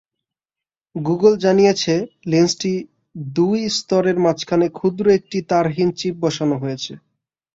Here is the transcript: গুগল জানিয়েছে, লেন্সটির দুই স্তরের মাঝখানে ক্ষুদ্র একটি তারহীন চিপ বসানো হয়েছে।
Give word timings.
গুগল 0.95 1.33
জানিয়েছে, 1.37 1.93
লেন্সটির 2.25 2.79
দুই 3.33 3.59
স্তরের 3.77 4.17
মাঝখানে 4.19 4.67
ক্ষুদ্র 4.69 5.05
একটি 5.09 5.37
তারহীন 5.49 5.89
চিপ 5.99 6.15
বসানো 6.23 6.55
হয়েছে। 6.57 6.93